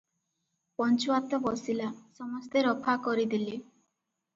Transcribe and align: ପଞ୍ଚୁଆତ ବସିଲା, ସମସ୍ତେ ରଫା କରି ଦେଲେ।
ପଞ୍ଚୁଆତ 0.83 1.41
ବସିଲା, 1.45 1.93
ସମସ୍ତେ 2.23 2.67
ରଫା 2.73 3.01
କରି 3.09 3.33
ଦେଲେ। 3.37 3.65